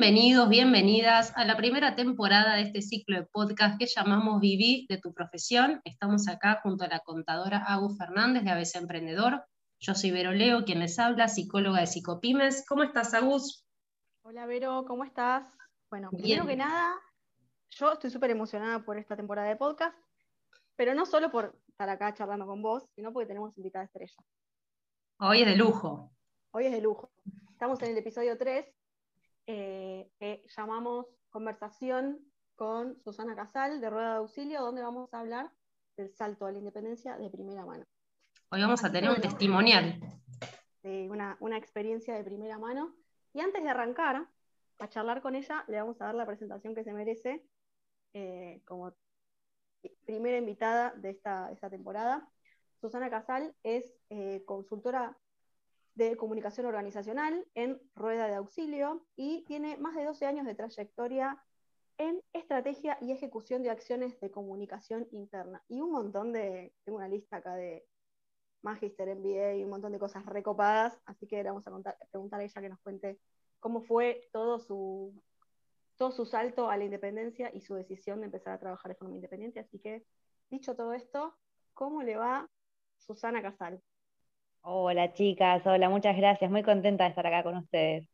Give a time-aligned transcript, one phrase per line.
[0.00, 4.96] Bienvenidos, bienvenidas a la primera temporada de este ciclo de podcast que llamamos Viví de
[4.96, 5.82] tu profesión.
[5.84, 9.44] Estamos acá junto a la contadora Agus Fernández de ABC Emprendedor.
[9.78, 12.64] Yo soy Vero Leo, quien les habla, psicóloga de Psicopymes.
[12.66, 13.66] ¿Cómo estás, Agus?
[14.22, 15.44] Hola, Vero, ¿cómo estás?
[15.90, 16.94] Bueno, primero que nada,
[17.68, 19.94] yo estoy súper emocionada por esta temporada de podcast,
[20.76, 24.16] pero no solo por estar acá charlando con vos, sino porque tenemos invitada estrella.
[25.18, 26.10] Hoy es de lujo.
[26.52, 27.12] Hoy es de lujo.
[27.50, 28.66] Estamos en el episodio 3,
[29.52, 32.20] eh, que llamamos Conversación
[32.54, 35.50] con Susana Casal de Rueda de Auxilio, donde vamos a hablar
[35.96, 37.84] del salto a la independencia de primera mano.
[38.50, 39.98] Hoy vamos a tener un testimonial.
[40.84, 42.94] una, una experiencia de primera mano.
[43.34, 44.28] Y antes de arrancar
[44.78, 47.44] a charlar con ella, le vamos a dar la presentación que se merece
[48.14, 48.92] eh, como
[50.06, 52.28] primera invitada de esta, esta temporada.
[52.80, 55.18] Susana Casal es eh, consultora
[55.94, 61.42] de comunicación organizacional en Rueda de Auxilio y tiene más de 12 años de trayectoria
[61.98, 65.62] en estrategia y ejecución de acciones de comunicación interna.
[65.68, 67.84] Y un montón de, tengo una lista acá de
[68.62, 71.70] Magister MBA y un montón de cosas recopadas, así que le vamos a
[72.10, 73.18] preguntar a ella que nos cuente
[73.58, 75.22] cómo fue todo su,
[75.96, 79.16] todo su salto a la independencia y su decisión de empezar a trabajar de forma
[79.16, 79.60] independiente.
[79.60, 80.06] Así que,
[80.48, 81.36] dicho todo esto,
[81.74, 82.48] ¿cómo le va
[82.96, 83.82] Susana Casal?
[84.62, 88.06] Hola chicas, hola, muchas gracias, muy contenta de estar acá con ustedes.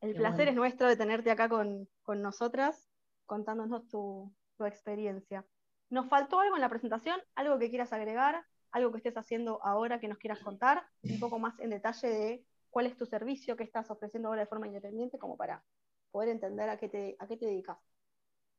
[0.00, 2.90] El placer es nuestro de tenerte acá con, nosotras,
[3.24, 5.46] contándonos tu, tu experiencia.
[5.88, 7.20] ¿Nos faltó algo en la presentación?
[7.34, 8.44] ¿Algo que quieras agregar?
[8.70, 10.84] ¿Algo que estés haciendo ahora que nos quieras contar?
[11.02, 14.46] Un poco más en detalle de cuál es tu servicio que estás ofreciendo ahora de
[14.46, 15.62] forma independiente, como para
[16.10, 17.78] poder entender a qué te, a qué te dedicas.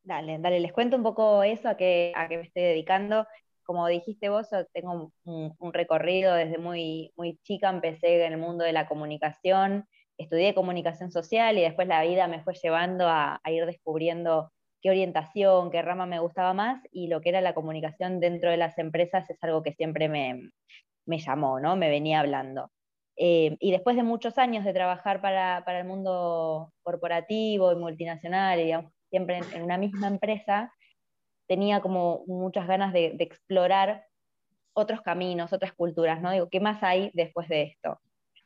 [0.04, 3.26] Dale, dale, les cuento un poco eso, a qué, a qué me estoy dedicando.
[3.64, 8.74] Como dijiste vos, tengo un, recorrido desde muy, muy chica, empecé en el mundo de
[8.74, 9.86] la comunicación,
[10.18, 15.72] estudié comunicación social y después la vida me fue llevando a, ir descubriendo qué orientación,
[15.72, 19.30] qué rama me gustaba más y lo que era la comunicación dentro de las empresas
[19.30, 20.52] es algo que siempre me,
[21.06, 21.76] me llamó, ¿no?
[21.76, 22.70] Me venía hablando.
[23.16, 28.74] Eh, y después de muchos años de trabajar para, el mundo corporativo y multinacional, y
[29.10, 30.74] siempre en, una misma empresa,
[31.48, 34.06] tenía como muchas ganas de, explorar
[34.74, 36.32] otros caminos, otras culturas, ¿no?
[36.32, 38.00] Digo, ¿qué más hay después de esto?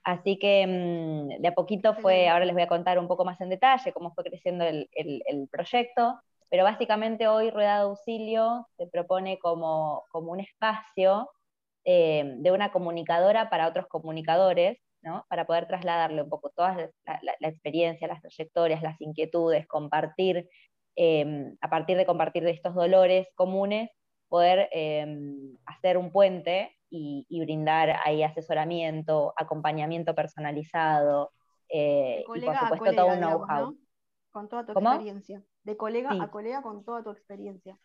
[0.04, 3.40] Así que mm, de a poquito fue, ahora les voy a contar un poco más
[3.42, 6.20] en detalle cómo fue creciendo el, proyecto,
[6.50, 11.30] pero básicamente hoy Rueda de Auxilio se propone como, como un espacio
[11.86, 15.26] eh, de una comunicadora para otros comunicadores, ¿no?
[15.30, 20.50] para poder trasladarle un poco toda la, experiencia, las trayectorias, las inquietudes, compartir,
[20.98, 23.90] eh, a partir de compartir de estos dolores comunes,
[24.28, 25.06] poder eh,
[25.66, 31.32] hacer un puente y, brindar ahí asesoramiento, acompañamiento personalizado
[31.70, 33.78] y por supuesto todo un know-how.
[34.32, 35.42] Con toda tu experiencia.
[35.64, 37.78] De colega a colega con toda tu experiencia.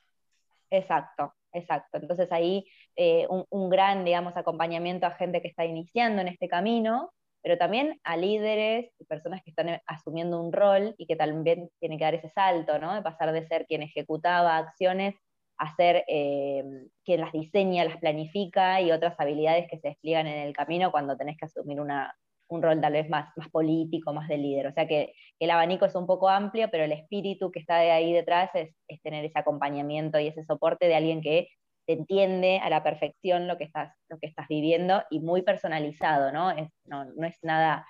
[0.73, 1.99] Exacto, exacto.
[1.99, 2.65] Entonces ahí
[2.97, 8.01] eh, un, gran, digamos, acompañamiento a gente que está iniciando en este camino, pero también
[8.05, 12.05] a líderes y personas que están eh, asumiendo un rol y que también tienen que
[12.05, 12.95] dar ese salto, ¿no?
[12.95, 15.15] De pasar de ser quien ejecutaba acciones
[15.59, 16.65] a ser eh,
[17.05, 21.17] quien las diseña, las planifica y otras habilidades que se despliegan en el camino cuando
[21.17, 22.15] tenés que asumir una,
[22.53, 24.67] un rol tal vez más, más político, más de líder.
[24.69, 27.91] O sea que, el abanico es un poco amplio, pero el espíritu que está de
[27.91, 31.49] ahí detrás es, tener ese acompañamiento y ese soporte de alguien que
[31.87, 36.33] te entiende a la perfección lo que estás, lo que estás viviendo y muy personalizado,
[36.33, 36.53] ¿no?
[36.85, 37.87] no, es nada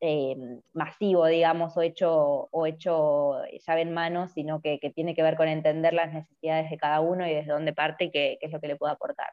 [0.00, 0.36] eh,
[0.72, 5.48] masivo, digamos, o hecho, o hecho llave en mano, sino que, tiene que ver con
[5.48, 8.60] entender las necesidades de cada uno y desde dónde parte y qué, qué es lo
[8.60, 9.28] que le puede aportar.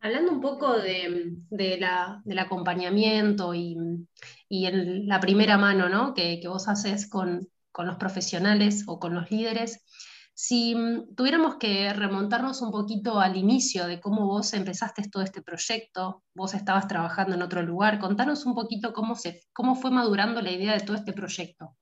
[0.00, 3.76] Hablando un poco de, del acompañamiento y,
[4.48, 6.14] la primera mano ¿no?
[6.14, 9.84] que, vos haces con, los profesionales o con los líderes,
[10.40, 10.76] si
[11.16, 16.54] tuviéramos que remontarnos un poquito al inicio de cómo vos empezaste todo este proyecto, vos
[16.54, 19.16] estabas trabajando en otro lugar, contanos un poquito cómo,
[19.52, 21.74] cómo fue madurando la idea de todo este proyecto.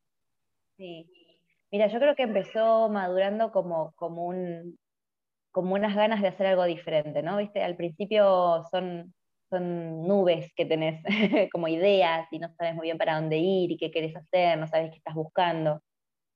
[0.78, 1.06] Sí,
[1.70, 4.78] mira, yo creo que empezó madurando como, como un,
[5.52, 7.36] como unas ganas de hacer algo diferente, ¿no?
[7.36, 7.62] ¿Viste?
[7.62, 9.12] Al principio son,
[9.50, 11.02] son nubes que tenés
[11.52, 14.66] como ideas y no sabes muy bien para dónde ir y qué querés hacer, no
[14.66, 15.82] sabes qué estás buscando.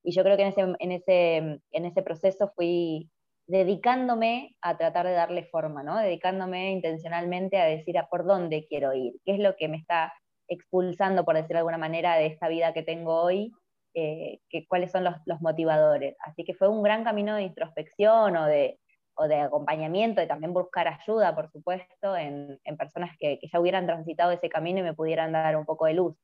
[0.03, 1.37] Y yo creo que en ese, en ese,
[1.73, 3.11] en ese proceso fui
[3.47, 5.99] dedicándome a tratar de darle forma, ¿no?
[5.99, 10.13] Dedicándome intencionalmente a decir a por dónde quiero ir, qué es lo que me está
[10.49, 13.53] expulsando, por decir de alguna manera, de esta vida que tengo hoy,
[13.95, 16.17] eh, que, cuáles son los, los, motivadores.
[16.25, 18.79] Así que fue un gran camino de introspección o de,
[19.15, 24.31] o de acompañamiento y también buscar ayuda, por supuesto, en, personas que, ya hubieran transitado
[24.33, 26.17] ese camino y me pudieran dar un poco de luz.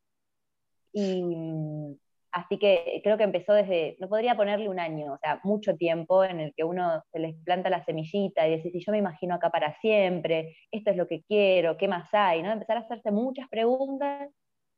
[0.93, 1.99] Y
[2.37, 6.23] Así que creo que empezó desde, no podría ponerle un año, o sea, mucho tiempo
[6.23, 9.35] en el que uno se les planta la semillita y decir, si yo me imagino
[9.35, 12.43] acá para siempre, esto es lo que quiero, ¿qué más hay?
[12.43, 12.53] ¿no?
[12.53, 14.29] Empezar a hacerse muchas preguntas,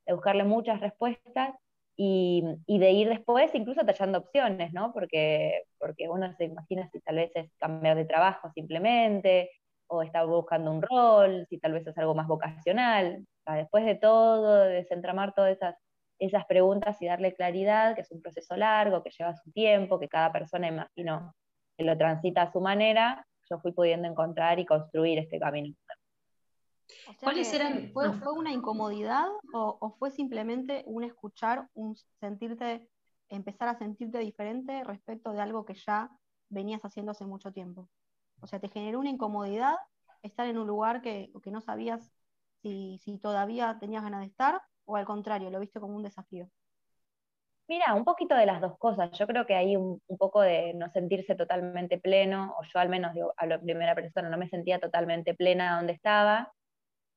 [0.06, 1.56] de buscarle muchas respuestas
[1.96, 4.92] y, de ir después incluso tallando opciones, ¿no?
[4.92, 9.50] Porque, porque uno se imagina si tal vez es cambiar de trabajo simplemente,
[9.88, 13.26] o está buscando un rol, si tal vez es algo más vocacional.
[13.46, 15.74] después de todo, de desentramar todas esas
[16.18, 20.08] esas preguntas y darle claridad, que es un proceso largo, que lleva su tiempo, que
[20.08, 21.34] cada persona, imagino,
[21.76, 25.74] que lo transita a su manera, yo fui pudiendo encontrar y construir este camino.
[27.20, 27.90] ¿Cuáles eran?
[27.92, 32.88] Fue, ¿Fue, una incomodidad o, fue simplemente un escuchar, un sentirte,
[33.28, 36.10] empezar a sentirte diferente respecto de algo que ya
[36.48, 37.88] venías haciendo hace mucho tiempo?
[38.40, 39.76] O sea, ¿te generó una incomodidad
[40.22, 42.10] estar en un lugar que, que no sabías
[42.62, 46.48] si, si todavía tenías ganas de estar o al contrario, lo viste como un desafío?
[47.68, 49.10] Mira, un poquito de las dos cosas.
[49.18, 53.12] Yo creo que hay un, poco de no sentirse totalmente pleno, o yo al menos
[53.12, 56.50] digo, a la primera persona no me sentía totalmente plena donde estaba.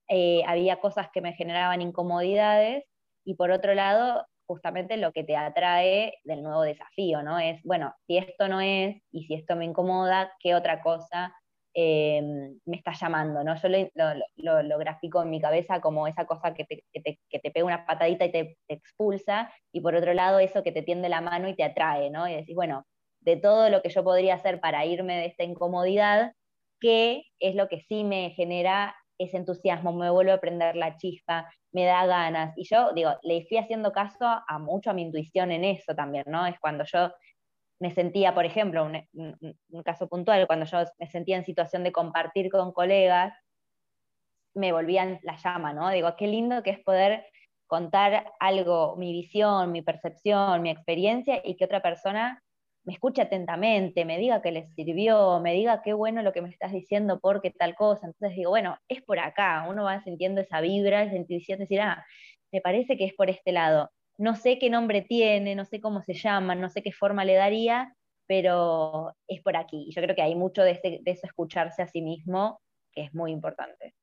[0.10, 2.84] Eh, había cosas que me generaban incomodidades
[3.24, 7.40] y por otro lado, justamente lo que te atrae del nuevo desafío, ¿no?
[7.40, 11.34] Es, bueno, si esto no es y si esto me incomoda, ¿qué otra cosa
[11.74, 13.56] Em, me está llamando, ¿no?
[13.56, 17.66] Yo lo, lo, grafico en mi cabeza como esa cosa que te, que te, pega
[17.66, 21.48] una patadita y te, expulsa, y por otro lado eso que te tiende la mano
[21.48, 22.28] y te atrae, ¿no?
[22.28, 22.86] Y decís, bueno,
[23.22, 26.34] de todo lo que yo podría hacer para irme de esta incomodidad,
[26.82, 31.50] ¿qué es lo que sí me genera ese entusiasmo, me vuelvo a prender la chispa,
[31.72, 32.58] me da ganas.
[32.58, 36.26] Y yo digo, le fui haciendo caso a mucho a mi intuición en eso también,
[36.28, 36.46] ¿no?
[36.48, 37.12] Es cuando yo
[37.82, 42.52] me sentía, por ejemplo, un, caso puntual, cuando yo me sentía en situación de compartir
[42.52, 43.34] con colegas,
[44.54, 45.90] me volvían la llama, ¿no?
[45.90, 47.26] Digo, qué lindo que es poder
[47.66, 52.44] contar algo, mi visión, mi percepción, mi experiencia, y que otra persona
[52.84, 56.50] me escuche atentamente, me diga que le sirvió, me diga qué bueno lo que me
[56.50, 58.06] estás diciendo porque tal cosa.
[58.06, 62.06] Entonces digo, bueno, es por acá, uno va sintiendo esa vibra, esa intuición, decir, ah,
[62.52, 63.90] me parece que es por este lado
[64.22, 67.34] no sé qué nombre tiene, no sé cómo se llama, no sé qué forma le
[67.34, 67.96] daría,
[68.28, 69.86] pero es por aquí.
[69.88, 73.32] Y yo creo que hay mucho de, eso escucharse a sí mismo que es muy
[73.32, 73.96] importante.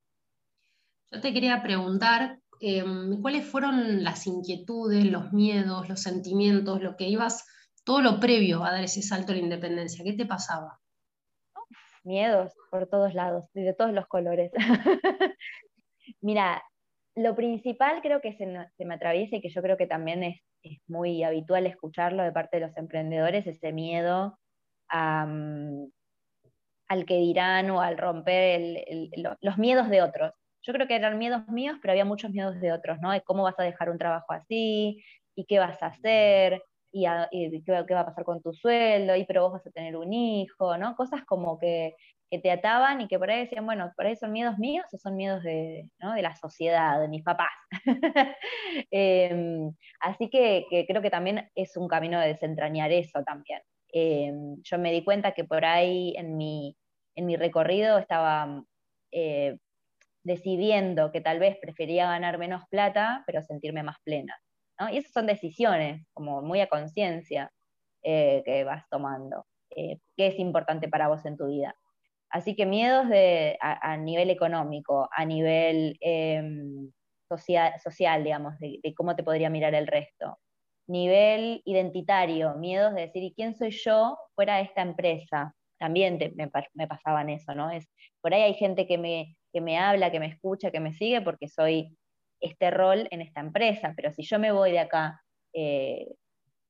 [1.12, 7.08] Yo te quería preguntar, em, ¿cuáles fueron las inquietudes, los miedos, los sentimientos, lo que
[7.08, 7.46] ibas,
[7.84, 10.04] todo lo previo a dar ese salto a la independencia?
[10.04, 10.80] ¿Qué te pasaba?
[12.04, 14.50] miedos por todos lados, de todos los colores.
[16.22, 16.62] Mira,
[17.18, 20.40] lo principal creo que se, me atraviesa y que yo creo que también es,
[20.86, 24.38] muy habitual escucharlo de parte de los emprendedores, ese miedo
[24.92, 25.84] mm,
[26.88, 28.84] al que dirán o al romper
[29.40, 30.32] los miedos de otros.
[30.62, 33.12] Yo creo que eran miedos míos, pero había muchos miedos de otros, ¿no?
[33.12, 35.02] De cómo vas a dejar un trabajo así,
[35.34, 36.62] y qué vas a hacer,
[36.92, 39.96] y, qué, qué, va a pasar con tu sueldo, y pero vos vas a tener
[39.96, 40.96] un hijo, ¿no?
[40.96, 41.94] Cosas como que
[42.30, 44.98] que te ataban y que por ahí decían, bueno, por ahí son miedos míos o
[44.98, 47.50] son miedos de, de la sociedad, de mis papás.
[48.90, 53.60] Em, así que, creo que también es un camino de desentrañar eso también.
[53.92, 56.76] Em, yo me di cuenta que por ahí en mi,
[57.14, 58.62] en mi recorrido estaba
[59.10, 59.56] eh,
[60.22, 64.36] decidiendo que tal vez prefería ganar menos plata, pero sentirme más plena.
[64.92, 67.50] Y esas son decisiones, como muy a conciencia,
[68.02, 69.44] eh, que vas tomando.
[69.70, 71.74] Eh, ¿Qué es importante para vos en tu vida?
[72.30, 76.90] Así que miedos de, a, nivel económico, a nivel em,
[77.28, 80.38] social, digamos, de, cómo te podría mirar el resto.
[80.86, 85.54] Nivel identitario, miedos de decir, ¿y quién soy yo fuera de esta empresa?
[85.78, 87.70] También me, me, pasaban eso, ¿no?
[87.70, 87.86] Es,
[88.20, 91.20] por ahí hay gente que me, que me habla, que me escucha, que me sigue
[91.22, 91.96] porque soy
[92.40, 95.20] este rol en esta empresa, pero si yo me voy de acá,
[95.52, 96.06] eh,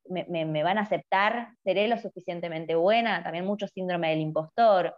[0.09, 4.97] me, me, van a aceptar, seré lo suficientemente buena, también mucho síndrome del impostor,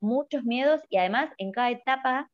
[0.00, 2.30] muchos miedos y además en cada etapa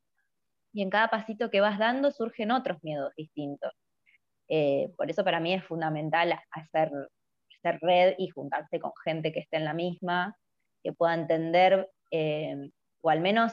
[0.72, 3.72] y en cada pasito que vas dando surgen otros miedos distintos.
[4.48, 6.90] Eh, por eso para mí es fundamental hacer,
[7.58, 10.36] hacer, red y juntarse con gente que esté en la misma,
[10.82, 13.52] que pueda entender, eh, o al menos,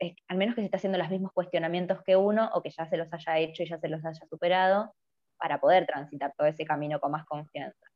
[0.00, 2.88] eh, al menos que se esté haciendo los mismos cuestionamientos que uno, o que ya
[2.88, 4.94] se los haya hecho y ya se los haya superado,
[5.36, 7.86] para poder transitar todo ese camino con más confianza.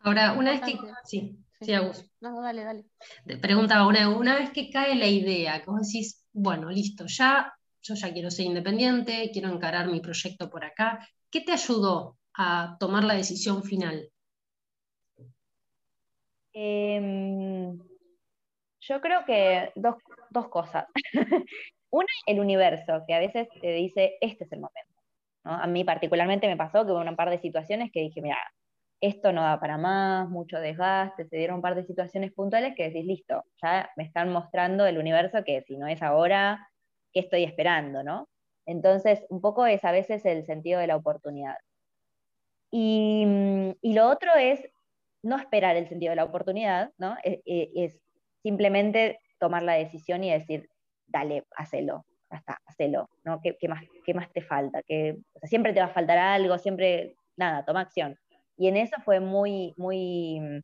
[0.00, 0.78] Ahora, una vez que...
[1.04, 1.72] Sí, sí,
[2.20, 2.84] No, dale, dale.
[3.26, 7.52] Te preguntaba, una, una vez que cae la idea, que vos decís, bueno, listo, ya,
[7.82, 12.76] yo ya quiero ser independiente, quiero encarar mi proyecto por acá, ¿qué te ayudó a
[12.78, 14.08] tomar la decisión final?
[16.54, 17.78] Em,
[18.80, 19.96] yo creo que dos,
[20.30, 20.86] dos cosas.
[21.90, 24.92] Una, el universo, que a veces te dice, este es el momento.
[25.44, 28.38] A mí particularmente me pasó que hubo un par de situaciones que dije, mira,
[29.02, 32.84] esto no da para más, mucho desgaste, se dieron un par de situaciones puntuales que
[32.84, 36.68] decís, listo, ya me están mostrando el universo que si no es ahora,
[37.12, 38.04] ¿qué estoy esperando?
[38.04, 38.28] ¿no?
[38.64, 41.56] Entonces, un poco es a veces el sentido de la oportunidad.
[42.70, 44.60] Y, mm, lo otro es
[45.22, 47.16] no esperar el sentido de la oportunidad, ¿no?
[47.24, 48.00] E, e, es,
[48.42, 50.68] simplemente tomar la decisión y decir,
[51.06, 53.40] dale, hacelo, hasta, hacelo, ¿no?
[53.40, 54.82] ¿Qué, más, qué más te falta?
[54.82, 58.16] Que, siempre te va a faltar algo, siempre, nada, toma acción.
[58.56, 60.62] Y en eso fue muy, muy,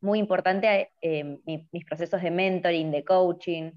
[0.00, 3.72] muy importante eh, mis procesos de mentoring, de coaching,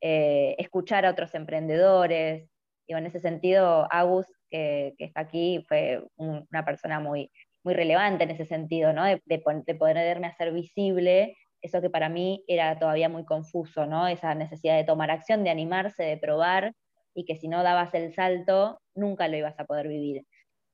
[0.00, 2.48] eh, escuchar a otros emprendedores.
[2.86, 7.30] Y en ese sentido, Agus, que, está aquí, fue una persona muy,
[7.62, 9.04] muy relevante en ese sentido, ¿no?
[9.04, 14.08] De, de, poderme hacer visible eso que para mí era todavía muy confuso, ¿no?
[14.08, 16.74] Esa necesidad de tomar acción, de animarse, de probar,
[17.14, 20.24] y que si no dabas el salto, nunca lo ibas a poder vivir.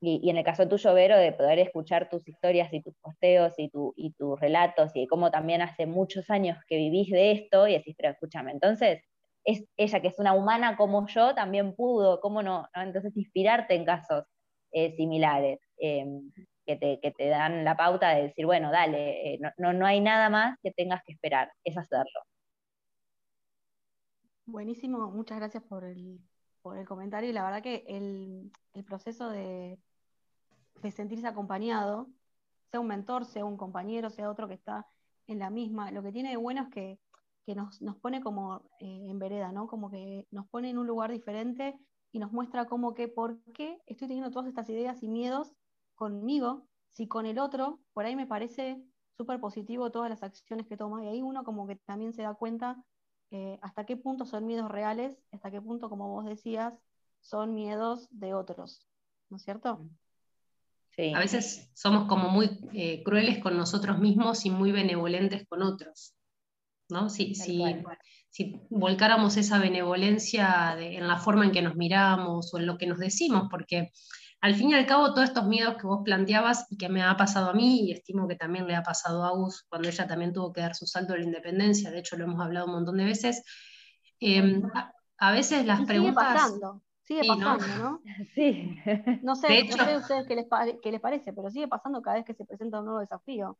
[0.09, 3.71] Y, en el caso tuyo, Vero, de poder escuchar tus historias y tus posteos y,
[3.71, 7.73] tu, y tus relatos y cómo también hace muchos años que vivís de esto y
[7.73, 9.03] decís, pero escúchame, entonces
[9.45, 12.69] es ella que es una humana como yo también pudo, ¿cómo no?
[12.75, 14.25] Entonces inspirarte en casos
[14.71, 16.31] eh, similares em,
[16.65, 20.01] que, te, que, te, dan la pauta de decir, bueno, dale, eh, no, no, hay
[20.01, 22.21] nada más que tengas que esperar, es hacerlo.
[24.45, 26.21] Buenísimo, muchas gracias por el,
[26.63, 29.81] por el comentario y la verdad que el, el proceso de,
[30.87, 32.09] de sentirse acompañado,
[32.71, 34.87] sea un mentor, sea un compañero, sea otro que está
[35.27, 35.91] en la misma.
[35.91, 36.99] Lo que tiene de bueno es que,
[37.55, 39.67] nos, pone como eh, en vereda, ¿no?
[39.69, 41.79] Como que nos pone en un lugar diferente
[42.13, 45.53] y nos muestra como que por qué estoy teniendo todas estas ideas y miedos
[45.95, 48.83] conmigo, si con el otro, por ahí me parece
[49.17, 51.05] súper positivo todas las acciones que toma.
[51.05, 52.83] Y ahí uno como que también se da cuenta
[53.31, 56.75] eh, hasta qué punto son miedos reales, hasta qué punto, como vos decías,
[57.21, 58.87] son miedos de otros,
[59.31, 59.89] ¿no es cierto?
[61.15, 66.15] A veces somos como muy eh, crueles con nosotros mismos y muy benevolentes con otros.
[66.89, 67.11] ¿no?
[67.11, 67.63] Si, si,
[68.31, 72.87] si volcáramos esa benevolencia en la forma en que nos miramos o en lo que
[72.87, 73.91] nos decimos, porque
[74.41, 77.17] al fin y al cabo todos estos miedos que vos planteabas y que me ha
[77.17, 80.33] pasado a mí y estimo que también le ha pasado a Gus cuando ella también
[80.33, 82.97] tuvo que dar su salto de la independencia, de hecho lo hemos hablado un montón
[82.99, 83.43] de veces,
[84.21, 84.63] em,
[85.19, 86.25] a, veces las preguntas...
[86.27, 86.83] Sigue pasando,
[87.79, 88.01] ¿no?
[88.35, 88.77] Sí.
[89.23, 90.47] No sé, no sé a ustedes qué les,
[90.83, 93.59] qué les parece, pero sigue pasando cada vez que se presenta un nuevo desafío.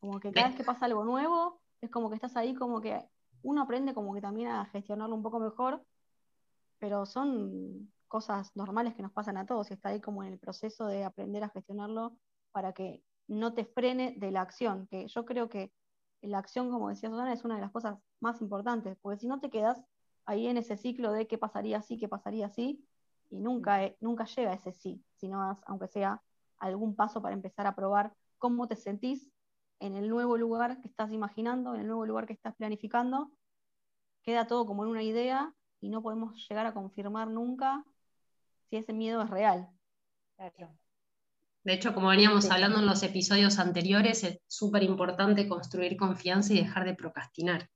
[0.00, 3.00] Como que cada vez que pasa algo nuevo, es como que estás ahí, como que
[3.42, 5.84] uno aprende como que también a gestionarlo un poco mejor,
[6.78, 10.38] pero son cosas normales que nos pasan a todos y está ahí como en el
[10.38, 12.16] proceso de aprender a gestionarlo
[12.50, 15.72] para que no te frene de la acción, que yo creo que
[16.20, 19.40] la acción, como decía Susana, es una de las cosas más importantes, porque si no
[19.40, 19.82] te quedas
[20.32, 22.84] ahí en ese ciclo de qué pasaría así, qué pasaría así,
[23.30, 26.22] y nunca, eh, nunca llega ese sí, sino aunque sea
[26.58, 29.30] algún paso para empezar a probar cómo te sentís
[29.80, 33.32] en el nuevo lugar que estás imaginando, en el nuevo lugar que estás planificando,
[34.22, 37.84] queda todo como en una idea y no podemos llegar a confirmar nunca
[38.68, 39.68] si ese miedo es real.
[41.64, 46.58] De hecho, como veníamos hablando en los episodios anteriores, es súper importante construir confianza y
[46.58, 47.68] dejar de procrastinar.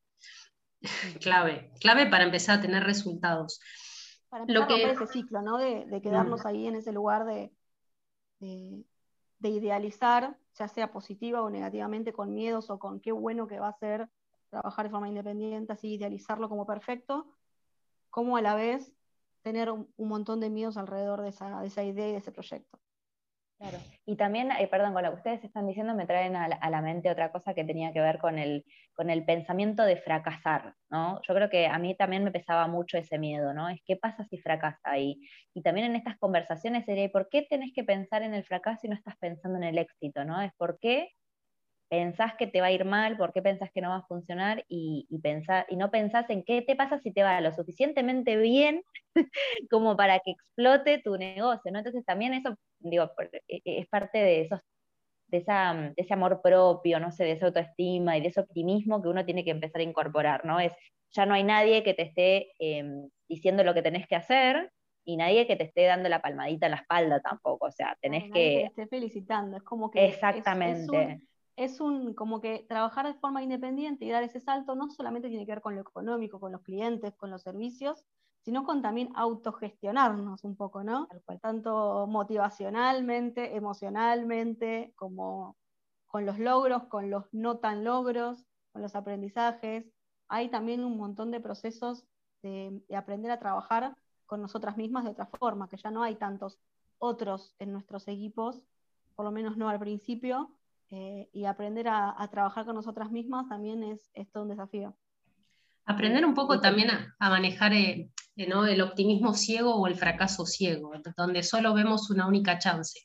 [1.21, 3.61] clave, clave para empezar a tener resultados.
[4.29, 4.85] Para empezar Lo que...
[4.85, 5.59] a ese ciclo, ¿no?
[5.59, 6.47] De, quedarnos mm.
[6.47, 7.53] ahí en ese lugar de,
[8.41, 13.69] de, idealizar, ya sea positiva o negativamente, con miedos o con qué bueno que va
[13.69, 14.09] a ser
[14.51, 17.27] trabajar de forma independiente, así idealizarlo como perfecto,
[18.11, 18.93] como a la vez
[19.43, 22.79] tener un, montón de miedos alrededor de esa, de esa idea y de ese proyecto.
[23.59, 23.79] Claro.
[24.05, 27.11] Y también, eh, perdón, con lo que ustedes están diciendo me traen a la, mente
[27.11, 31.23] otra cosa que tenía que ver con el, con el pensamiento de fracasar, ¿no?
[31.27, 33.71] Yo creo que a mí también me pesaba mucho ese miedo, ¿no?
[33.71, 35.21] Es qué pasa si fracasa y,
[35.55, 38.91] y también en estas conversaciones sería, ¿por qué tenés que pensar en el fracaso y
[38.91, 40.43] no estás pensando en el éxito, ¿no?
[40.43, 41.09] Es por qué
[41.89, 44.65] pensás que te va a ir mal, por qué pensás que no va a funcionar
[44.69, 45.21] y, y,
[45.69, 48.83] y no pensás en qué te pasa si te va lo suficientemente bien
[49.71, 51.79] como para que explote tu negocio, ¿no?
[51.79, 53.11] Entonces también eso, digo,
[53.49, 54.61] e, e, es parte de esos
[55.29, 59.09] de, esa, ese amor propio, no sé, de esa autoestima y de ese optimismo que
[59.09, 60.61] uno tiene que empezar a incorporar, ¿no?
[60.61, 60.73] Es,
[61.11, 64.71] ya no hay nadie que te esté em, diciendo lo que tenés que hacer
[65.05, 68.25] y nadie que te esté dando la palmadita en la espalda tampoco, o sea, tenés
[68.25, 68.31] que...
[68.33, 68.61] que...
[68.61, 70.05] te esté felicitando, es como que...
[70.05, 71.29] Exactamente es un
[72.15, 75.63] como que trabajar de forma independiente y dar ese salto no solamente tiene que ver
[75.63, 78.05] con lo económico, con los clientes, con los servicios,
[78.43, 81.09] sino con también autogestionarnos un poco, ¿no?
[81.41, 85.57] Tanto motivacionalmente, emocionalmente, como
[86.07, 89.87] con los logros, con los no tan logros, con los aprendizajes.
[90.29, 92.05] Hay también un montón de procesos
[92.43, 93.97] de, de aprender a trabajar
[94.27, 96.59] con nosotras mismas de otra forma, que ya no hay tantos
[96.99, 98.63] otros en nuestros equipos,
[99.15, 100.56] por lo menos no al principio,
[100.91, 104.97] eh, y aprender a, trabajar con nosotras mismas también es, todo un desafío.
[105.85, 110.93] Aprender un poco también a, manejar eh, eh, el optimismo ciego o el fracaso ciego,
[111.17, 113.01] donde solo vemos una única chance.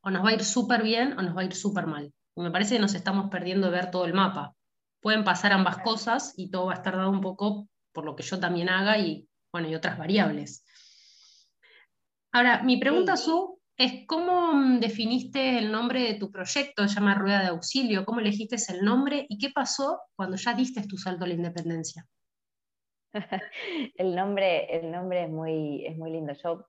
[0.00, 2.12] O nos va a ir súper bien o nos va a ir súper mal.
[2.36, 4.54] me parece que nos estamos perdiendo de ver todo el mapa.
[5.00, 8.24] Pueden pasar ambas cosas y todo va a estar dado un poco por lo que
[8.24, 10.64] yo también haga y, bueno, y otras variables.
[12.32, 17.14] Ahora, mi pregunta, Su, es cómo mm, definiste el nombre de tu proyecto, se llama
[17.14, 21.24] Rueda de Auxilio, cómo elegiste el nombre y qué pasó cuando ya diste tu salto
[21.24, 22.06] a la independencia.
[23.96, 26.32] el, nombre, el nombre es muy, es muy lindo.
[26.34, 26.66] Yo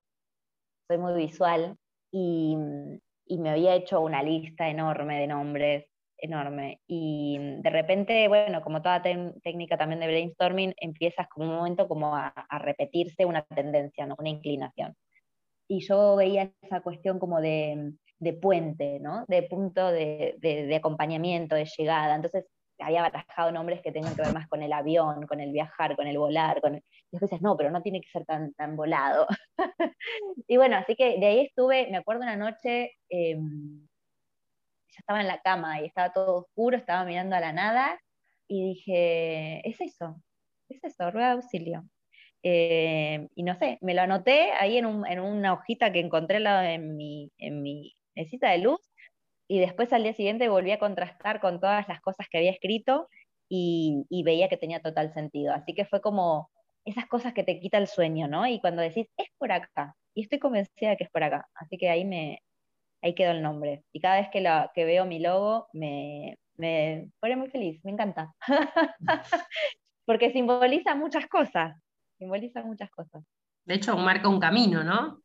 [0.88, 1.78] soy muy visual
[2.12, 3.00] y, mm,
[3.40, 5.86] me había hecho una lista enorme de nombres,
[6.18, 6.82] enorme.
[6.88, 11.88] Y mm, de repente, bueno, como toda técnica también de brainstorming, empiezas como un momento
[11.88, 14.16] como a, a repetirse una tendencia, ¿no?
[14.18, 14.96] una inclinación
[15.68, 17.94] y yo veía esa cuestión como de,
[18.42, 19.26] puente, ¿no?
[19.28, 22.16] De punto de, acompañamiento, de llegada.
[22.16, 22.46] Entonces
[22.80, 26.08] había barajado nombres que tengan que ver más con el avión, con el viajar, con
[26.08, 26.62] el volar.
[26.62, 26.82] Con Y
[27.12, 29.28] después dices, no, pero no tiene que ser tan, volado.
[30.48, 33.88] y bueno, así que de ahí estuve, me acuerdo una noche, em,
[34.90, 38.00] ya estaba en la cama y estaba todo oscuro, estaba mirando a la nada
[38.48, 40.22] y dije, es eso,
[40.70, 41.86] es eso, rueda de auxilio.
[42.48, 47.32] Eh, y no sé, me lo anoté ahí en, una hojita que encontré en mi,
[47.40, 48.80] en mi mesita de luz
[49.48, 53.10] y después al día siguiente volví a contrastar con todas las cosas que había escrito
[53.50, 55.54] y, veía que tenía total sentido.
[55.56, 56.52] Así que fue como
[56.86, 58.46] esas cosas que te quita el sueño, ¿no?
[58.46, 61.48] Y cuando decís, es por acá, y estoy convencida de que es por acá.
[61.56, 62.44] Así que ahí me
[63.02, 63.84] ahí quedó el nombre.
[63.92, 67.92] Y cada vez que, la, que veo mi logo me, me pone muy feliz, me
[67.92, 68.34] encanta.
[70.06, 71.76] Porque simboliza muchas cosas
[72.18, 73.24] simboliza muchas cosas.
[73.66, 75.22] De hecho, marca un camino, ¿no?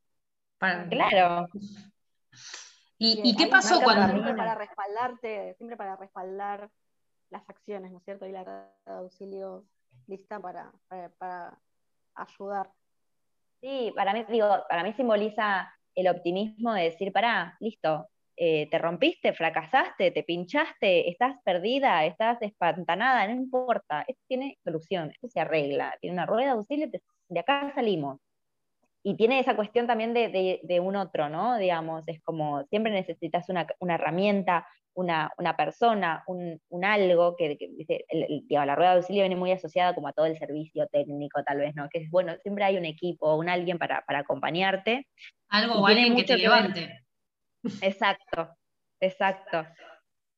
[0.58, 1.46] Claro.
[2.98, 4.12] ¿Y, qué pasó cuando...
[4.12, 6.70] Siempre para respaldarte, siempre para respaldar
[7.30, 8.26] las acciones, ¿no es cierto?
[8.26, 9.64] Y la de auxilio
[10.06, 10.70] lista para,
[11.18, 11.58] para,
[12.14, 12.70] ayudar.
[13.60, 18.08] Sí, para mí, digo, para mí simboliza el optimismo de decir, pará, listo,
[18.42, 25.10] eh, te rompiste, fracasaste, te pinchaste, estás perdida, estás espantanada, no importa, esto tiene solución,
[25.10, 26.88] esto se arregla, tiene una rueda de auxilio,
[27.28, 28.18] de acá salimos.
[29.02, 31.58] Y tiene esa cuestión también de, un otro, ¿no?
[31.58, 37.58] Digamos, es como siempre necesitas una, herramienta, una, persona, un, algo que,
[38.48, 41.74] la rueda de auxilio viene muy asociada como a todo el servicio técnico, tal vez,
[41.74, 41.90] ¿no?
[41.90, 45.06] Que es, bueno, siempre hay un equipo, un alguien para, acompañarte.
[45.50, 47.04] Algo o alguien que te levante.
[47.82, 48.48] Exacto,
[49.00, 49.66] exacto.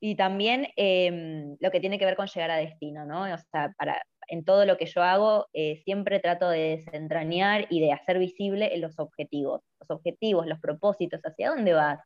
[0.01, 3.23] Y también em, lo que tiene que ver con llegar a destino, ¿no?
[3.23, 7.81] O sea, para, en todo lo que yo hago, eh, siempre trato de desentrañar y
[7.81, 12.01] de hacer visible los objetivos, los objetivos, los propósitos, hacia dónde vas.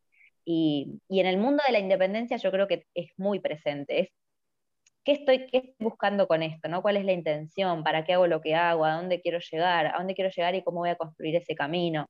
[0.45, 4.09] Y, en el mundo de la independencia yo creo que es muy presente, es
[5.05, 6.69] ¿qué estoy, qué estoy buscando con esto?
[6.69, 6.83] ¿no?
[6.83, 7.85] ¿Cuál es la intención?
[7.85, 8.85] ¿Para qué hago lo que hago?
[8.85, 9.87] ¿A dónde quiero llegar?
[9.87, 12.07] ¿A dónde quiero llegar y cómo voy a construir ese camino?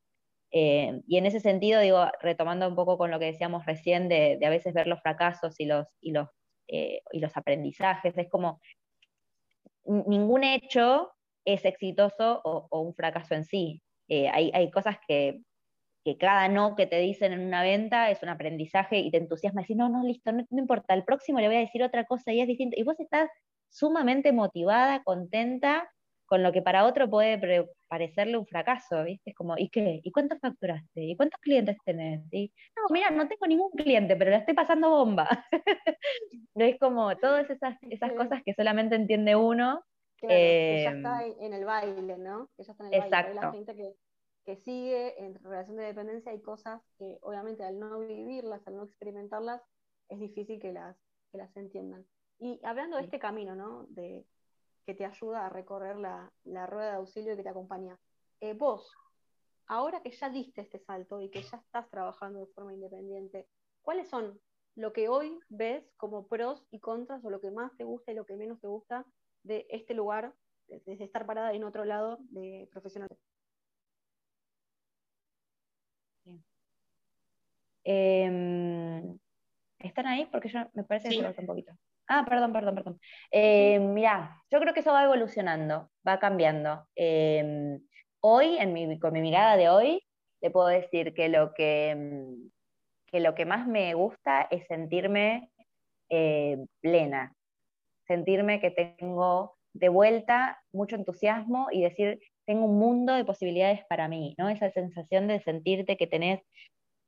[0.58, 4.38] Eh, y en ese sentido, digo, retomando un poco con lo que decíamos recién de,
[4.42, 6.30] a veces ver los fracasos y los, y los,
[6.68, 8.58] eh, y los aprendizajes, es como
[9.84, 11.12] ningún hecho
[11.44, 13.82] es exitoso o, un fracaso en sí.
[14.08, 15.42] Eh, hay, hay, cosas que,
[16.06, 19.60] que, cada no que te dicen en una venta es un aprendizaje y te entusiasma
[19.60, 22.32] decir, no, no, listo, no, no importa, el próximo le voy a decir otra cosa
[22.32, 22.80] y es distinto.
[22.80, 23.28] Y vos estás
[23.68, 25.86] sumamente motivada, contenta
[26.26, 29.30] con lo que para otro puede parecerle un fracaso, ¿viste?
[29.30, 30.00] Es como, ¿y qué?
[30.02, 31.02] ¿Y cuánto facturaste?
[31.02, 32.20] ¿Y cuántos clientes tenés?
[32.76, 35.28] no, mira, no tengo ningún cliente, pero la estoy pasando bomba.
[36.54, 39.82] es como todas esas, esas cosas que solamente entiende uno.
[40.18, 42.50] Claro, que ya está em, en el baile, ¿no?
[42.56, 43.34] Que ya está en el exacto.
[43.34, 43.40] baile.
[43.46, 43.94] La gente que,
[44.44, 48.84] que sigue en relación de dependencia hay cosas que obviamente al no vivirlas, al no
[48.84, 49.62] experimentarlas,
[50.08, 50.96] es difícil que las,
[51.30, 52.04] que las entiendan.
[52.38, 53.86] Y hablando de este camino, ¿no?
[53.90, 54.24] De,
[54.86, 56.32] que te ayuda a recorrer la,
[56.66, 57.98] rueda de auxilio y que te acompaña.
[58.40, 58.90] Eh, vos,
[59.66, 63.48] ahora que ya diste este salto y que ya estás trabajando de forma independiente,
[63.82, 64.40] ¿cuáles son
[64.76, 68.14] lo que hoy ves como pros y contras o lo que más te gusta y
[68.14, 69.04] lo que menos te gusta
[69.42, 70.32] de este lugar,
[70.68, 73.08] desde estar parada en otro lado de profesional?
[77.82, 79.18] Em,
[79.78, 80.26] ¿Están ahí?
[80.26, 81.72] Porque yo me parece que se un poquito.
[82.08, 83.00] Ah, perdón, perdón, perdón.
[83.32, 86.86] Eh, mira, yo creo que eso va evolucionando, va cambiando.
[86.94, 87.80] Em,
[88.20, 88.58] hoy,
[89.00, 90.02] con mi mirada de hoy,
[90.40, 92.50] te puedo decir que lo que, em,
[93.06, 95.50] que, lo que más me gusta es sentirme
[96.10, 97.34] eh, plena,
[98.06, 104.08] sentirme que tengo de vuelta mucho entusiasmo y decir, tengo un mundo de posibilidades para
[104.08, 104.48] mí, ¿no?
[104.48, 106.40] Esa sensación de sentirte que tenés,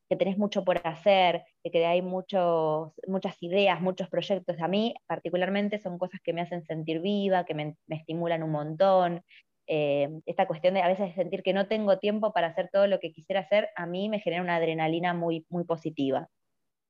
[0.08, 4.56] que tenés mucho por hacer, de que hay muchos, muchas ideas, muchos proyectos.
[4.60, 9.22] A mí particularmente son cosas que me hacen sentir viva, que me, estimulan un montón.
[9.66, 13.00] Eh, esta cuestión de a veces sentir que no tengo tiempo para hacer todo lo
[13.00, 16.28] que quisiera hacer, a mí me genera una adrenalina muy, muy positiva.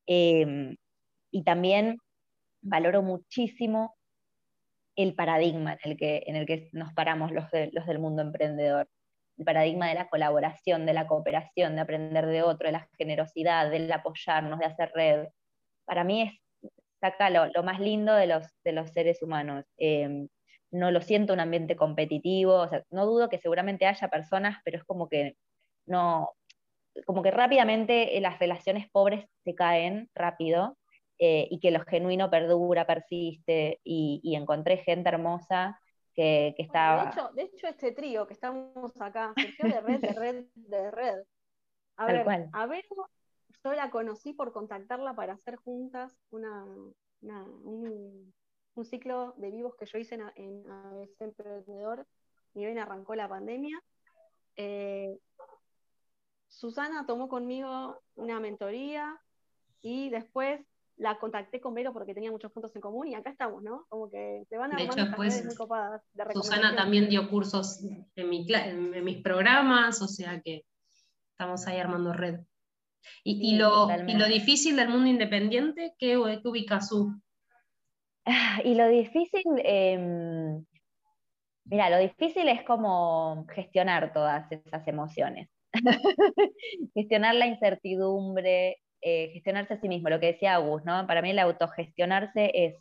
[0.07, 0.76] Em,
[1.33, 1.98] y también
[2.62, 3.96] valoro muchísimo
[4.96, 8.88] el paradigma en el que, en el que nos paramos los, los del mundo emprendedor.
[9.38, 13.70] El paradigma de la colaboración, de la cooperación, de aprender de otro, de la generosidad,
[13.70, 15.29] del apoyarnos, de hacer red.
[15.85, 16.70] Para mí es,
[17.01, 19.64] saca lo, más lindo de los, seres humanos.
[19.77, 20.29] Em,
[20.70, 25.09] no lo siento un ambiente competitivo, no dudo que seguramente haya personas, pero es como
[25.09, 25.37] que
[25.87, 26.31] no,
[27.07, 30.77] como que rápidamente las relaciones pobres se caen rápido
[31.18, 35.79] eh, y que lo genuino perdura, persiste, y, encontré gente hermosa
[36.18, 37.04] que, que estaba...
[37.04, 40.90] de, hecho, de hecho, este trío que estamos acá, surgió de red, de red, de
[40.90, 41.18] red.
[41.96, 42.85] A ver, a ver,
[43.62, 46.64] yo la conocí por contactarla para hacer juntas una,
[47.22, 48.33] un,
[48.83, 52.04] ciclo de vivos que yo hice en, en ABC Emprendedor,
[52.52, 53.81] y bien arrancó la pandemia.
[54.57, 55.16] Eh,
[56.48, 59.20] Susana tomó conmigo una mentoría
[59.81, 60.61] y después
[60.98, 63.87] la contacté con Vero porque tenía muchos puntos en común y acá estamos, ¿no?
[63.88, 66.02] Como que te van a de hecho, después, muy copadas.
[66.34, 67.84] Susana también dio cursos
[68.16, 70.64] en, mi, en, mis programas, o sea que
[71.30, 72.40] estamos ahí armando red.
[73.22, 77.12] Y, y, lo, y lo, difícil del mundo independiente, ¿qué, qué ubicas tú?
[78.64, 80.64] Y lo difícil, em,
[81.64, 85.48] mira, lo difícil es como gestionar todas esas emociones.
[86.94, 91.06] gestionar la incertidumbre, eh, gestionarse a sí mismo, lo que decía Agus, ¿no?
[91.06, 92.74] Para mí el autogestionarse es,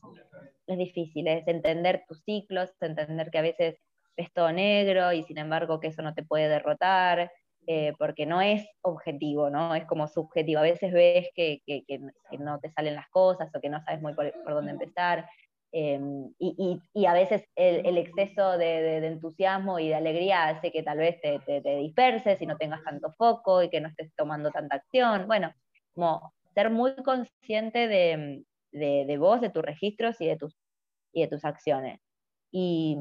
[0.65, 3.77] es difícil, es entender tus ciclos, entender que a veces
[4.17, 7.31] ves todo negro y sin embargo que eso no te puede derrotar,
[7.67, 9.75] eh, porque no es objetivo, ¿no?
[9.75, 10.59] Es como subjetivo.
[10.59, 11.99] A veces ves que, que,
[12.39, 15.29] no te salen las cosas o que no sabes muy por, dónde empezar.
[15.71, 20.81] Em, y, y, a veces el, exceso de, de, entusiasmo y de alegría hace que
[20.81, 24.49] tal vez te, te disperses y no tengas tanto foco y que no estés tomando
[24.49, 25.27] tanta acción.
[25.27, 25.53] Bueno,
[25.97, 30.55] como ser muy consciente de, de, vos, de tus registros y de tus,
[31.11, 31.99] y de tus acciones.
[32.51, 32.95] Y,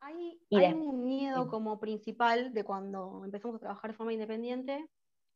[0.00, 4.88] hay, hay un miedo como principal de cuando empezamos a trabajar de forma independiente,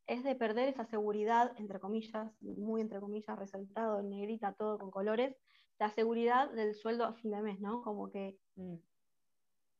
[0.07, 4.89] es de perder esa seguridad, entre comillas, muy entre comillas, resaltado en negrita, todo con
[4.89, 5.37] colores,
[5.77, 7.83] la seguridad del sueldo a fin de mes, ¿no?
[7.83, 8.77] Como que mm.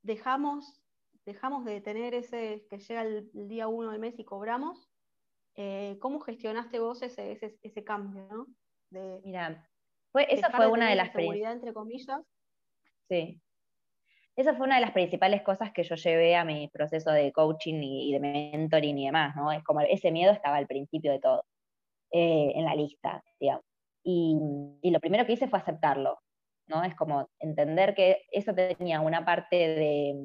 [0.03, 0.83] dejamos,
[1.25, 4.92] dejamos de tener ese que llega el día uno del mes y cobramos
[5.55, 8.47] eh, ¿Cómo gestionaste vos ese, ese, cambio, ¿no?
[8.89, 9.67] De, Mira,
[10.11, 12.21] fue, esa fue una de las seguridad, entre comillas.
[13.09, 13.39] Sí.
[14.35, 17.81] Esa fue una de las principales cosas que yo llevé a mi proceso de coaching
[17.83, 19.51] y, de mentoring y demás, ¿no?
[19.51, 21.45] Es como ese miedo estaba al principio de todo,
[22.11, 23.63] eh, en la lista, digamos.
[24.03, 24.37] Y,
[24.81, 26.19] y, lo primero que hice fue aceptarlo,
[26.67, 26.83] ¿no?
[26.83, 30.15] Es como entender que eso tenía una parte de,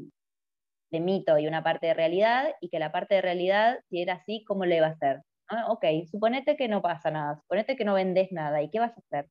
[0.91, 4.15] de mito y una parte de realidad, y que la parte de realidad, si era
[4.15, 5.23] así, ¿cómo le va a hacer?
[5.69, 9.01] Ok, suponete que no pasa nada, suponete que no vendes nada, ¿y qué vas a
[9.01, 9.31] hacer?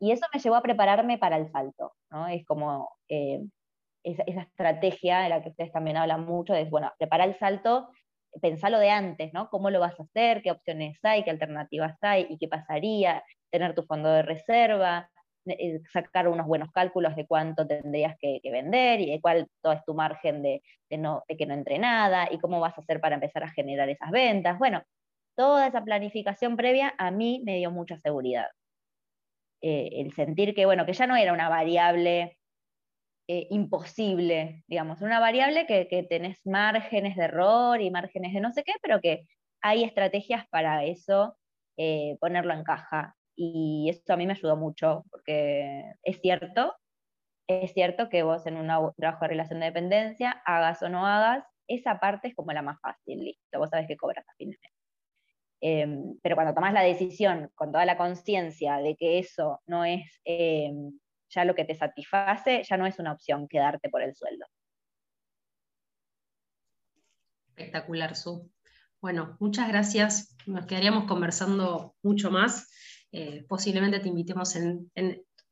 [0.00, 2.26] Y eso me llevó a prepararme para el salto, ¿no?
[2.28, 3.40] Es como eh,
[4.02, 7.88] esa, estrategia de la que ustedes también hablan mucho, de, bueno, preparar el salto,
[8.42, 9.48] pensarlo de antes, ¿no?
[9.48, 10.42] ¿Cómo lo vas a hacer?
[10.42, 11.24] ¿Qué opciones hay?
[11.24, 12.26] ¿Qué alternativas hay?
[12.28, 13.24] ¿Y qué pasaría?
[13.50, 15.10] Tener tu fondo de reserva,
[15.92, 20.42] sacar unos buenos cálculos de cuánto tendrías que, vender y de cuál es tu margen
[20.42, 23.50] de, no, de que no entre nada y cómo vas a hacer para empezar a
[23.50, 24.58] generar esas ventas.
[24.58, 24.82] Bueno,
[25.36, 28.46] toda esa planificación previa a mí me dio mucha seguridad.
[29.62, 32.38] Eh, el sentir que, bueno, que ya no era una variable
[33.28, 38.52] eh, imposible, digamos, una variable que, que, tenés márgenes de error y márgenes de no
[38.52, 39.26] sé qué, pero que
[39.62, 41.36] hay estrategias para eso,
[42.20, 46.74] ponerlo en caja y eso a mí me ayudó mucho, porque es cierto,
[47.46, 51.44] es cierto que vos en un trabajo de relación de dependencia, hagas o no hagas,
[51.66, 54.58] esa parte es como la más fácil, listo, vos sabés que cobras a fin de
[54.60, 54.72] mes.
[55.60, 60.20] Em, pero cuando tomás la decisión con toda la conciencia de que eso no es
[60.24, 60.98] em,
[61.30, 64.46] ya lo que te satisface, ya no es una opción quedarte por el sueldo.
[67.48, 68.50] Espectacular, Su.
[69.00, 70.36] Bueno, muchas gracias.
[70.46, 72.70] Nos quedaríamos conversando mucho más.
[73.16, 74.90] Eh, posiblemente te invitemos en,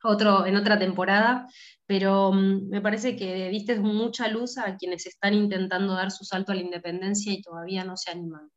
[0.02, 1.46] otro, en otra temporada,
[1.86, 6.52] pero mm, me parece que diste mucha luz a quienes están intentando dar su salto
[6.52, 8.50] a la independencia y todavía no se animan.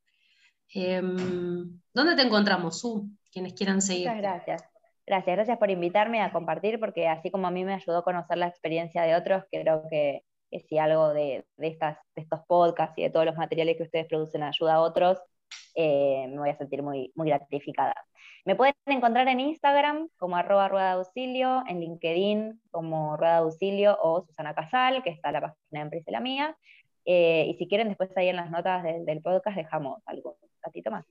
[0.74, 3.10] Em, ¿Dónde te encontramos, Su?
[3.32, 4.08] Quienes quieran seguir.
[4.08, 4.64] Muchas gracias.
[5.06, 8.40] Gracias, gracias por invitarme a compartir, porque así como a mí me ayudó a conocer
[8.40, 13.04] la experiencia de otros, creo que que si algo de, estas, de estos podcasts y
[13.04, 15.20] de todos los materiales que ustedes producen ayuda a otros,
[15.76, 17.96] eh, me voy a sentir muy, muy gratificada.
[18.46, 23.40] Me pueden encontrar en Instagram como arroba rueda de auxilio, en LinkedIn como rueda de
[23.40, 26.56] auxilio o Susana Casal, que está la página de empresa la mía.
[27.06, 30.92] Eh, y si quieren, después ahí en las notas del, podcast dejamos algo, un ratito
[30.92, 31.06] más.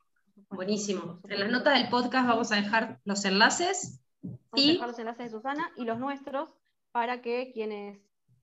[0.48, 1.18] Buenísimo.
[1.28, 4.00] En las notas del podcast vamos a dejar los enlaces.
[4.22, 4.70] Vamos y...
[4.70, 6.50] a dejar los enlaces de Susana y los nuestros
[6.92, 7.98] para que quienes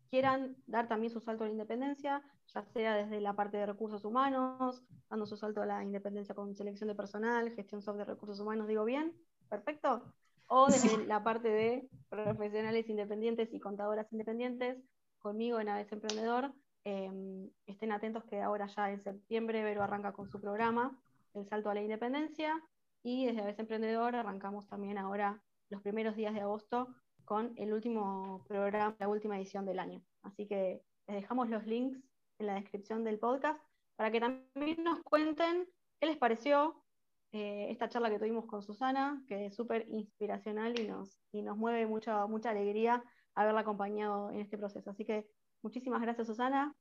[0.09, 2.21] quieran dar también su salto a la independencia,
[2.53, 6.55] ya sea desde la parte de recursos humanos, dando su salto a la independencia con
[6.55, 9.13] selección de personal, gestión software de recursos humanos, digo bien,
[9.49, 10.03] perfecto,
[10.47, 14.83] o desde la parte de profesionales independientes y contadoras independientes,
[15.19, 16.51] conmigo en Aves Emprendedor,
[16.83, 20.99] em, estén atentos que ahora ya en septiembre Vero arranca con su programa,
[21.33, 22.61] El Salto a la Independencia,
[23.03, 26.87] y desde Aves Emprendedor arrancamos también ahora los primeros días de agosto
[27.23, 30.01] con el último programa, la última edición del año.
[30.21, 32.10] Así que les dejamos los links
[32.41, 33.61] en la descripción del podcast
[33.95, 35.67] para que también nos cuenten
[35.99, 36.83] qué les pareció
[37.31, 41.55] eh, esta charla que tuvimos con Susana, que es súper inspiracional y nos, y nos
[41.55, 43.03] mueve mucha, mucha alegría
[43.35, 44.89] haberla acompañado en este proceso.
[44.89, 45.27] Así que
[45.61, 46.75] muchísimas gracias Susana,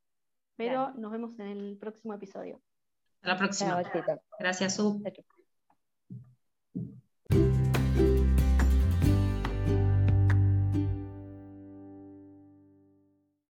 [0.57, 2.61] pero nos vemos en el próximo episodio.
[3.17, 3.83] Hasta la próxima.
[4.39, 5.03] Gracias, Su.